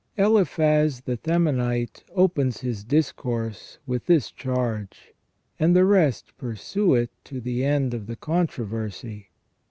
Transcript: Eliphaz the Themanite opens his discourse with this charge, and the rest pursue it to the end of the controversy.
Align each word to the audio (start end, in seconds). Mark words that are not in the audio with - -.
Eliphaz 0.17 1.01
the 1.01 1.15
Themanite 1.15 2.01
opens 2.15 2.61
his 2.61 2.83
discourse 2.83 3.77
with 3.85 4.07
this 4.07 4.31
charge, 4.31 5.13
and 5.59 5.75
the 5.75 5.85
rest 5.85 6.35
pursue 6.39 6.95
it 6.95 7.11
to 7.23 7.39
the 7.39 7.63
end 7.63 7.93
of 7.93 8.07
the 8.07 8.15
controversy. 8.15 9.29